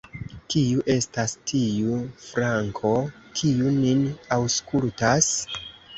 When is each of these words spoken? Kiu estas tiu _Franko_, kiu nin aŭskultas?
Kiu 0.53 0.79
estas 0.93 1.35
tiu 1.51 1.99
_Franko_, 2.29 2.95
kiu 3.41 3.77
nin 3.85 4.03
aŭskultas? 4.39 5.29